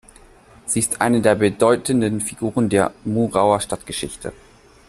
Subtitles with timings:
[0.65, 4.33] Sie ist eine der bedeutenden Figuren der Murauer Stadtgeschichte.